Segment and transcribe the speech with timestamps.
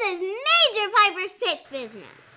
[0.00, 2.29] this is Major Piper's Picks Business.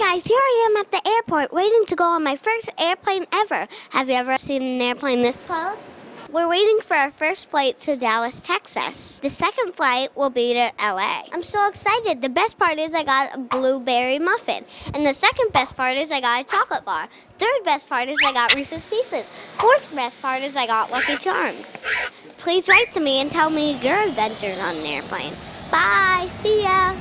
[0.00, 3.68] Guys, here I am at the airport waiting to go on my first airplane ever.
[3.90, 5.76] Have you ever seen an airplane this close?
[6.32, 9.18] We're waiting for our first flight to Dallas, Texas.
[9.18, 11.24] The second flight will be to LA.
[11.34, 12.22] I'm so excited.
[12.22, 14.64] The best part is I got a blueberry muffin.
[14.94, 17.06] And the second best part is I got a chocolate bar.
[17.38, 19.28] Third best part is I got Reese's Pieces.
[19.28, 21.76] Fourth best part is I got Lucky Charms.
[22.38, 25.34] Please write to me and tell me your adventures on an airplane.
[25.70, 26.26] Bye.
[26.30, 26.94] See ya.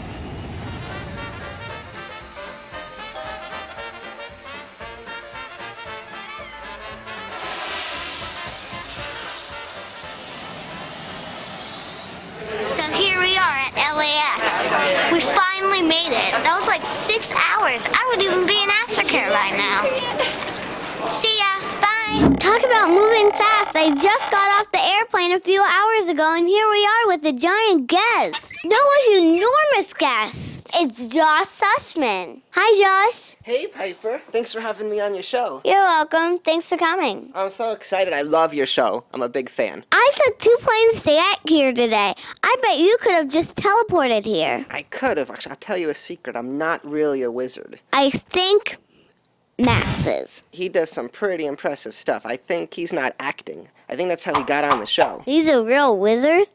[16.11, 16.31] It.
[16.43, 17.87] That was like six hours.
[17.89, 19.85] I would even be in Africa right now.
[21.13, 21.51] See ya.
[21.81, 22.35] Bye.
[22.37, 23.75] Talk about moving fast.
[23.75, 27.25] I just got off the airplane a few hours ago, and here we are with
[27.25, 28.65] a giant guest.
[28.65, 30.58] Noah's enormous guest.
[30.75, 32.41] It's Josh Sussman.
[32.51, 33.35] Hi, Josh.
[33.43, 34.21] Hey, Piper.
[34.31, 35.61] Thanks for having me on your show.
[35.65, 36.39] You're welcome.
[36.39, 37.31] Thanks for coming.
[37.33, 38.13] I'm so excited.
[38.13, 39.03] I love your show.
[39.13, 39.83] I'm a big fan.
[39.91, 42.13] I took two planes to get here today.
[42.43, 44.65] I bet you could have just teleported here.
[44.69, 45.29] I could have.
[45.29, 46.35] Actually, I'll tell you a secret.
[46.35, 47.79] I'm not really a wizard.
[47.93, 48.77] I think
[49.59, 50.43] is.
[50.51, 52.25] He does some pretty impressive stuff.
[52.25, 53.67] I think he's not acting.
[53.89, 55.21] I think that's how he got on the show.
[55.25, 56.47] He's a real wizard.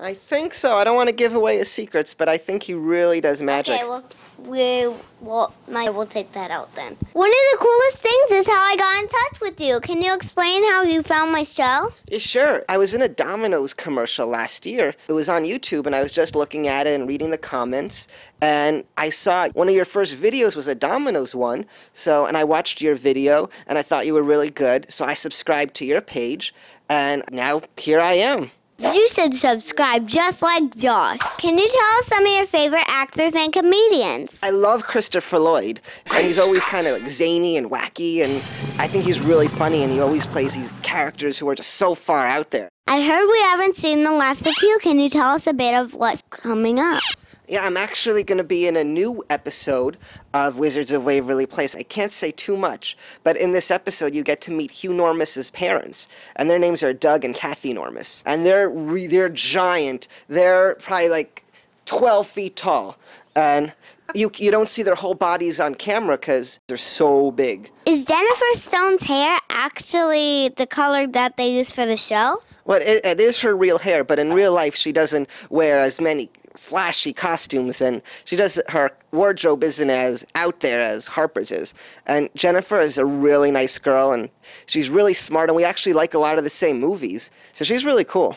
[0.00, 0.76] I think so.
[0.76, 3.74] I don't want to give away his secrets, but I think he really does magic.
[3.74, 4.04] Okay, well,
[4.38, 4.86] we
[5.20, 5.52] will.
[5.66, 6.96] My, we'll take that out then.
[7.14, 9.80] One of the coolest things is how I got in touch with you.
[9.80, 11.92] Can you explain how you found my show?
[12.06, 12.64] Yeah, sure.
[12.68, 14.94] I was in a Domino's commercial last year.
[15.08, 18.06] It was on YouTube, and I was just looking at it and reading the comments.
[18.40, 21.66] And I saw one of your first videos was a Domino's one.
[21.92, 24.90] So, and I watched your video, and I thought you were really good.
[24.92, 26.54] So I subscribed to your page,
[26.88, 28.52] and now here I am.
[28.80, 31.18] You should subscribe just like Josh.
[31.38, 34.38] Can you tell us some of your favorite actors and comedians?
[34.40, 35.80] I love Christopher Lloyd,
[36.10, 38.40] and he's always kind of like zany and wacky, and
[38.80, 41.96] I think he's really funny, and he always plays these characters who are just so
[41.96, 42.68] far out there.
[42.86, 44.78] I heard we haven't seen the last of you.
[44.80, 47.02] Can you tell us a bit of what's coming up?
[47.48, 49.96] Yeah, I'm actually going to be in a new episode
[50.34, 51.74] of Wizards of Waverly Place.
[51.74, 52.94] I can't say too much,
[53.24, 56.92] but in this episode, you get to meet Hugh Normous's parents, and their names are
[56.92, 60.08] Doug and Kathy Normous, and they're re- they're giant.
[60.28, 61.42] They're probably like
[61.86, 62.98] 12 feet tall,
[63.34, 63.72] and
[64.14, 67.70] you you don't see their whole bodies on camera because they're so big.
[67.86, 72.42] Is Jennifer Stone's hair actually the color that they use for the show?
[72.66, 75.98] Well, it, it is her real hair, but in real life, she doesn't wear as
[75.98, 76.28] many
[76.58, 81.72] flashy costumes, and she does her wardrobe isn't as out there as Harper's is.
[82.06, 84.28] And Jennifer is a really nice girl, and
[84.66, 87.86] she's really smart, and we actually like a lot of the same movies, so she's
[87.86, 88.36] really cool.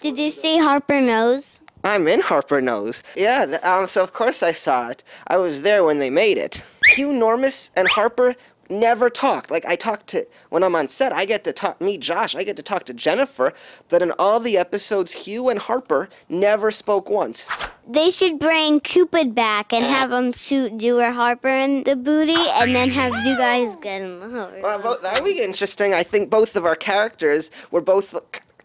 [0.00, 1.60] Did you see Harper Knows?
[1.84, 3.02] I'm in Harper Knows.
[3.14, 5.04] Yeah, um, so of course I saw it.
[5.28, 6.62] I was there when they made it.
[6.94, 8.34] Hugh Normous and Harper
[8.70, 9.50] never talked.
[9.50, 12.34] Like I talked to when I'm on set, I get to talk meet Josh.
[12.34, 13.52] I get to talk to Jennifer.
[13.88, 17.50] But in all the episodes, Hugh and Harper never spoke once.
[17.86, 22.36] They should bring Cupid back and have him shoot you or Harper in the booty
[22.36, 24.52] and then have you guys get in love.
[24.62, 25.94] Well, that would be interesting.
[25.94, 28.14] I think both of our characters were both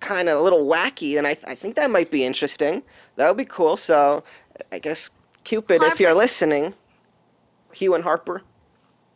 [0.01, 2.83] kind of a little wacky, and I, I think that might be interesting.
[3.15, 3.77] That would be cool.
[3.77, 4.23] So
[4.71, 5.09] I guess
[5.45, 6.73] Cupid, if you're listening,
[7.73, 8.41] Hugh and Harper,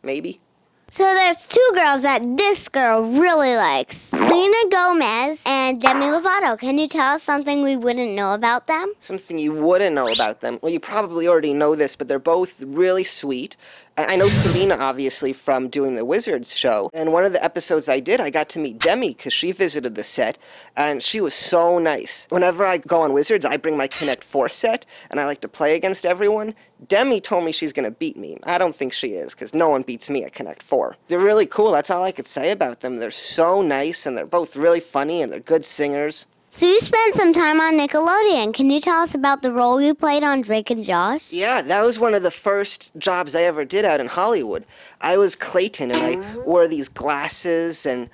[0.02, 0.40] maybe.
[0.90, 3.96] So there's two girls that this girl really likes.
[3.96, 6.58] Selena Gomez and Demi Lovato.
[6.58, 8.94] Can you tell us something we wouldn't know about them?
[8.98, 10.58] something you wouldn't know about them.
[10.62, 13.58] Well, you probably already know this, but they're both really sweet.
[14.06, 16.88] I know Selena, obviously, from doing the Wizards show.
[16.94, 19.96] And one of the episodes I did, I got to meet Demi because she visited
[19.96, 20.38] the set,
[20.76, 22.28] and she was so nice.
[22.30, 25.48] Whenever I go on Wizards, I bring my Connect 4 set, and I like to
[25.48, 26.54] play against everyone.
[26.86, 28.38] Demi told me she's going to beat me.
[28.44, 30.94] I don't think she is because no one beats me at Connect 4.
[31.08, 31.72] They're really cool.
[31.72, 32.98] That's all I could say about them.
[32.98, 36.26] They're so nice, and they're both really funny, and they're good singers.
[36.50, 38.54] So you spent some time on Nickelodeon.
[38.54, 41.30] Can you tell us about the role you played on Drake and Josh?
[41.30, 44.64] Yeah, that was one of the first jobs I ever did out in Hollywood.
[45.02, 48.08] I was Clayton and I wore these glasses and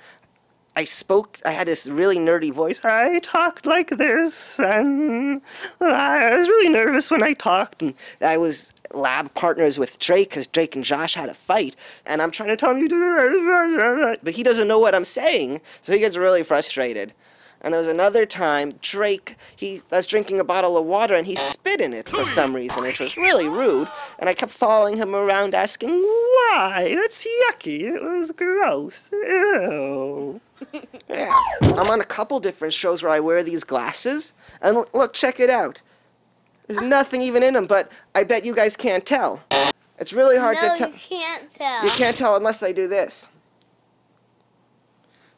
[0.75, 2.83] I spoke, I had this really nerdy voice.
[2.83, 5.41] I talked like this, and
[5.79, 7.81] I was really nervous when I talked.
[7.81, 12.21] And I was lab partners with Drake because Drake and Josh had a fight, and
[12.21, 12.89] I'm trying to tell him
[14.21, 17.13] but he doesn't know what I'm saying, so he gets really frustrated.
[17.61, 21.25] And there was another time Drake, he I was drinking a bottle of water and
[21.25, 23.87] he spit in it for some reason, which was really rude.
[24.19, 26.95] And I kept following him around asking, why?
[26.95, 27.81] That's yucky.
[27.81, 29.09] It was gross.
[29.11, 30.39] Ew.
[31.09, 31.33] yeah.
[31.61, 34.33] I'm on a couple different shows where I wear these glasses.
[34.61, 35.81] And look, check it out.
[36.67, 39.43] There's nothing even in them, but I bet you guys can't tell.
[39.97, 40.89] It's really hard no, to tell.
[40.89, 41.83] you can't tell.
[41.83, 43.29] You can't tell unless I do this.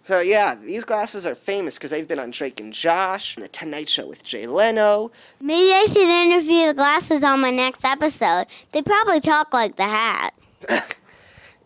[0.07, 3.50] So yeah, these glasses are famous because they've been on Drake and Josh, and The
[3.50, 5.12] Tonight Show with Jay Leno.
[5.42, 8.45] Maybe I should interview the glasses on my next episode.
[8.71, 10.33] They probably talk like the hat.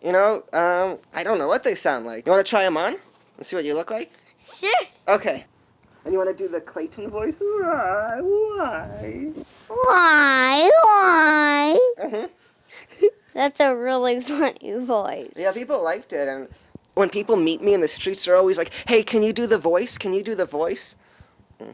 [0.03, 2.25] You know, um, I don't know what they sound like.
[2.25, 2.95] You want to try them on?
[3.38, 4.11] Let's see what you look like.
[4.51, 4.73] Sure.
[5.07, 5.45] Okay.
[6.03, 7.35] And you want to do the Clayton voice?
[7.39, 8.17] Why?
[8.19, 9.31] Why?
[9.67, 10.71] Why?
[10.81, 11.79] Why?
[11.99, 13.05] hmm
[13.35, 15.33] That's a really funny voice.
[15.35, 16.47] Yeah, people liked it, and
[16.93, 19.57] when people meet me in the streets, they're always like, "Hey, can you do the
[19.57, 19.97] voice?
[19.97, 20.95] Can you do the voice?"
[21.59, 21.73] Mm.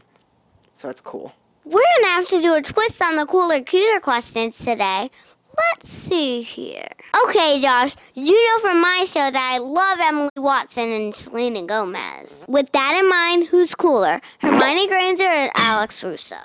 [0.74, 1.34] So that's cool.
[1.64, 5.10] We're gonna have to do a twist on the cooler, cuter questions today.
[5.56, 6.88] Let's see here.
[7.24, 12.44] Okay, Josh, you know from my show that I love Emily Watson and Selena Gomez.
[12.46, 16.36] With that in mind, who's cooler, Hermione Granger or Alex Russo?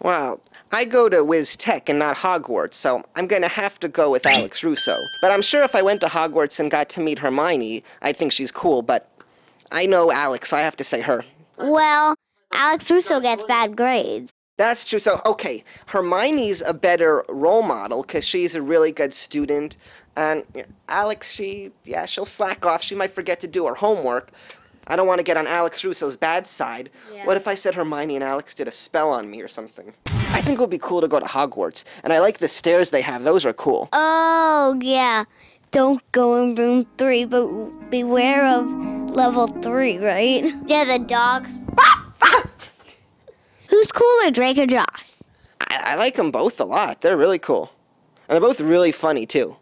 [0.00, 0.40] Well,
[0.70, 4.26] I go to Wiz Tech and not Hogwarts, so I'm gonna have to go with
[4.26, 4.96] Alex Russo.
[5.20, 8.32] But I'm sure if I went to Hogwarts and got to meet Hermione, I'd think
[8.32, 9.10] she's cool, but
[9.72, 11.24] I know Alex, so I have to say her.
[11.56, 12.14] Well,
[12.52, 14.32] Alex Russo gets bad grades.
[14.58, 14.98] That's true.
[14.98, 19.76] So, okay, Hermione's a better role model because she's a really good student.
[20.16, 20.42] And
[20.88, 22.82] Alex, she, yeah, she'll slack off.
[22.82, 24.32] She might forget to do her homework.
[24.88, 26.90] I don't want to get on Alex Russo's bad side.
[27.12, 27.26] Yeah.
[27.26, 29.92] What if I said Hermione and Alex did a spell on me or something?
[30.06, 31.84] I think it would be cool to go to Hogwarts.
[32.02, 33.90] And I like the stairs they have, those are cool.
[33.92, 35.24] Oh, yeah.
[35.70, 37.46] Don't go in room three, but
[37.90, 38.66] beware of
[39.10, 40.54] level three, right?
[40.66, 41.54] Yeah, the dogs.
[43.68, 45.20] Who's cooler, Drake or Josh?
[45.60, 47.02] I, I like them both a lot.
[47.02, 47.70] They're really cool.
[48.28, 49.56] And they're both really funny, too.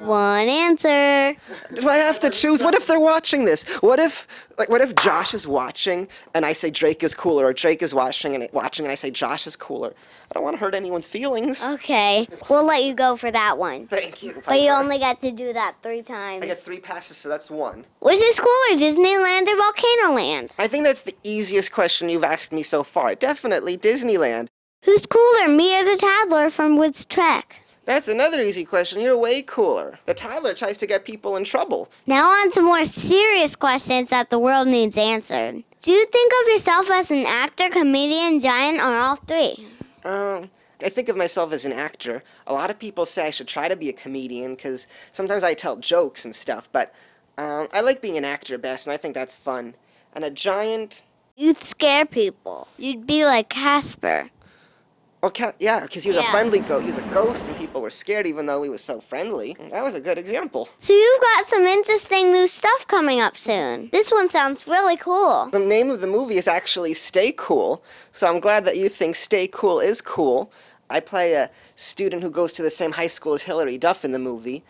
[0.00, 1.36] One answer.
[1.74, 2.62] Do I have to choose?
[2.62, 3.68] What if they're watching this?
[3.82, 4.26] What if,
[4.56, 7.94] like, what if Josh is watching and I say Drake is cooler, or Drake is
[7.94, 9.92] watching and watching and I say Josh is cooler?
[10.30, 11.62] I don't want to hurt anyone's feelings.
[11.62, 13.88] Okay, we'll let you go for that one.
[13.88, 14.42] Thank you.
[14.46, 16.42] But you only get to do that three times.
[16.42, 17.84] I get three passes, so that's one.
[17.98, 20.54] Which is cooler, Disneyland or Volcano Land?
[20.58, 23.14] I think that's the easiest question you've asked me so far.
[23.14, 24.48] Definitely Disneyland.
[24.82, 27.60] Who's cooler, me or the toddler from Woods Trek?
[27.86, 29.00] That's another easy question.
[29.00, 29.98] You're way cooler.
[30.06, 31.90] The Tyler tries to get people in trouble.
[32.06, 35.64] Now on to more serious questions that the world needs answered.
[35.82, 39.66] Do you think of yourself as an actor, comedian, giant, or all three?
[40.04, 40.50] Um,
[40.84, 42.22] I think of myself as an actor.
[42.46, 45.54] A lot of people say I should try to be a comedian because sometimes I
[45.54, 46.94] tell jokes and stuff, but
[47.38, 49.74] um, I like being an actor best, and I think that's fun.
[50.14, 51.02] And a giant,
[51.36, 52.68] You'd scare people.
[52.76, 54.28] You'd be like Casper.
[55.22, 56.82] well, ca- yeah, because he was a friendly ghost.
[56.82, 59.56] He was a ghost, and people were scared even though he was so friendly.
[59.70, 60.68] That was a good example.
[60.78, 63.88] So you've got some interesting new stuff coming up soon.
[63.90, 65.50] This one sounds really cool.
[65.50, 67.82] The name of the movie is actually Stay Cool,
[68.12, 70.52] so I'm glad that you think Stay Cool is cool.
[70.88, 74.12] I play a student who goes to the same high school as Hilary Duff in
[74.12, 74.62] the movie,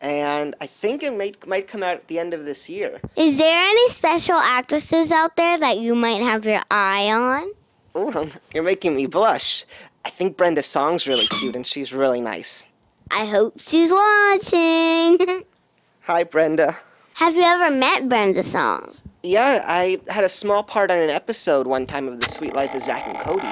[0.00, 3.00] and I think it might, might come out at the end of this year.
[3.16, 7.52] Is there any special actresses out there that you might have your eye on?
[7.96, 9.64] Ooh, you're making me blush.
[10.04, 12.67] I think Brenda Song's really cute, and she's really nice.
[13.10, 15.42] I hope she's watching.
[16.02, 16.76] Hi, Brenda.
[17.14, 18.94] have you ever met Brenda Song?
[19.22, 22.74] Yeah, I had a small part on an episode one time of The Suite Life
[22.74, 23.48] of Zack and Cody,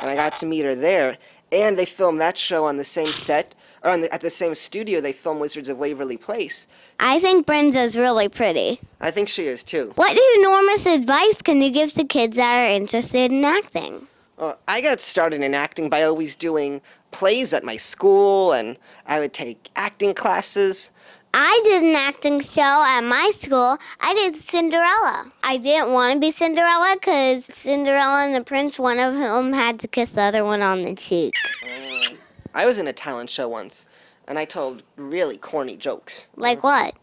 [0.00, 1.18] and I got to meet her there.
[1.52, 4.54] And they filmed that show on the same set, or on the, at the same
[4.54, 6.66] studio they filmed Wizards of Waverly Place.
[7.00, 8.80] I think Brenda's really pretty.
[9.00, 9.92] I think she is too.
[9.96, 14.06] What enormous advice can you give to kids that are interested in acting?
[14.40, 16.80] Well, I got started in acting by always doing
[17.10, 20.90] plays at my school, and I would take acting classes.
[21.34, 23.76] I did an acting show at my school.
[24.00, 25.30] I did Cinderella.
[25.42, 29.78] I didn't want to be Cinderella because Cinderella and the prince, one of whom had
[29.80, 31.34] to kiss the other one on the cheek.
[31.62, 32.16] Um,
[32.54, 33.86] I was in a talent show once,
[34.26, 36.30] and I told really corny jokes.
[36.36, 36.94] Like what?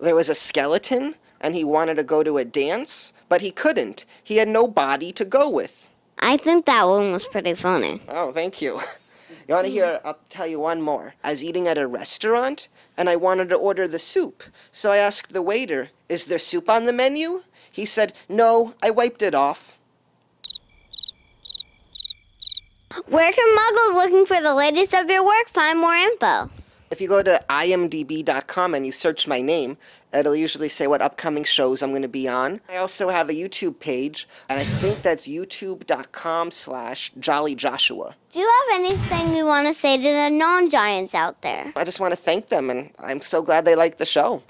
[0.00, 4.04] There was a skeleton, and he wanted to go to a dance, but he couldn't.
[4.24, 5.88] He had no body to go with.
[6.22, 8.00] I think that one was pretty funny.
[8.08, 8.80] Oh, thank you.
[9.48, 10.00] You want to hear?
[10.04, 11.14] I'll tell you one more.
[11.24, 14.44] I was eating at a restaurant and I wanted to order the soup.
[14.70, 17.42] So I asked the waiter, Is there soup on the menu?
[17.70, 19.76] He said, No, I wiped it off.
[23.08, 26.48] Where can muggles looking for the latest of your work find more info?
[26.92, 29.78] If you go to imdb.com and you search my name,
[30.12, 32.60] it'll usually say what upcoming shows I'm going to be on.
[32.68, 38.12] I also have a YouTube page, and I think that's youtube.com slash jollyjoshua.
[38.30, 41.72] Do you have anything you want to say to the non giants out there?
[41.76, 44.42] I just want to thank them, and I'm so glad they like the show.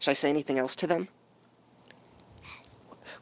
[0.00, 1.06] Should I say anything else to them?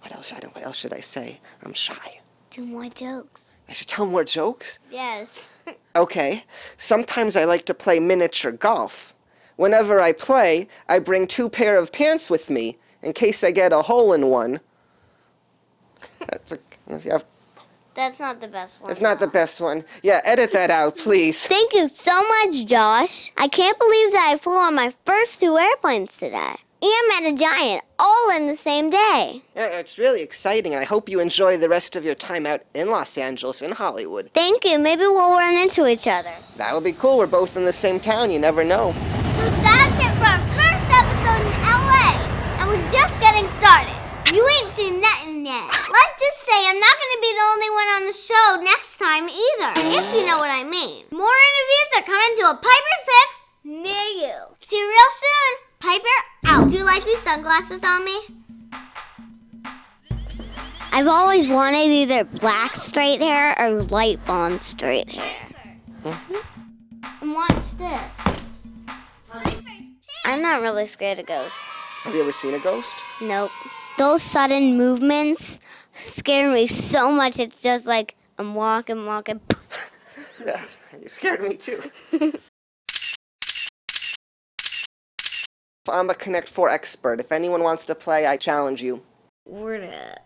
[0.00, 0.33] What else?
[0.33, 0.55] I don't.
[0.55, 1.43] What else should I say?
[1.62, 2.21] I'm shy.
[2.49, 3.45] Do more jokes.
[3.69, 4.79] I should tell more jokes.
[4.91, 5.47] Yes.
[5.95, 6.45] Okay.
[6.76, 9.14] Sometimes I like to play miniature golf.
[9.57, 13.73] Whenever I play, I bring two pair of pants with me in case I get
[13.73, 14.61] a hole in one.
[16.28, 16.59] That's a,
[17.95, 18.90] That's not the best one.
[18.90, 19.85] it's not the best one.
[20.02, 21.47] Yeah, edit that out, please.
[21.47, 23.31] Thank you so much, Josh.
[23.37, 26.54] I can't believe that I flew on my first two airplanes today.
[26.83, 29.41] And met a giant all in the same day.
[29.55, 32.91] It's really exciting, and I hope you enjoy the rest of your time out in
[32.91, 34.31] Los Angeles, in Hollywood.
[34.35, 34.81] Thank you.
[34.81, 36.35] Maybe we'll run into each other.
[36.57, 37.19] That would be cool.
[37.19, 38.33] We're both in the same town.
[38.33, 38.91] You never know.
[39.39, 42.19] So that's it for our first episode in LA.
[42.59, 43.95] And we're just getting started.
[44.35, 45.71] You ain't seen nothing yet.
[45.71, 48.99] Let's just say I'm not going to be the only one on the show next
[48.99, 51.07] time either, if you know what I mean.
[51.15, 54.35] More interviews are coming to a Piper's Picks near you.
[54.59, 55.62] See you real soon.
[55.83, 56.07] Piper
[56.47, 56.69] out.
[56.69, 58.17] Do you like these sunglasses on me?
[60.93, 65.37] I've always wanted either black straight hair or light blonde straight hair.
[66.05, 66.35] Mm-hmm.
[67.23, 68.21] And what's this?
[70.25, 71.59] I'm not really scared of ghosts.
[72.05, 72.95] Have you ever seen a ghost?
[73.21, 73.51] Nope.
[73.99, 75.59] Those sudden movements
[75.95, 77.41] scare me so much.
[77.41, 79.41] It's just like I'm walking, walking.
[80.45, 80.61] Yeah,
[81.01, 81.81] you scared me too.
[85.89, 87.19] I'm a Connect 4 expert.
[87.19, 89.03] If anyone wants to play, I challenge you.
[89.47, 90.21] It.